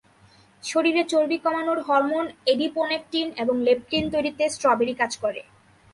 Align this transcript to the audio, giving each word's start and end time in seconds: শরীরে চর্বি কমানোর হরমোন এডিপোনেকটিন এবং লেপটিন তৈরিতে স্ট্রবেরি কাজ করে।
শরীরে 0.63 1.03
চর্বি 1.03 1.37
কমানোর 1.37 1.79
হরমোন 1.81 2.25
এডিপোনেকটিন 2.45 3.27
এবং 3.37 3.55
লেপটিন 3.67 4.03
তৈরিতে 4.13 4.43
স্ট্রবেরি 4.49 4.93
কাজ 5.01 5.11
করে। 5.17 5.41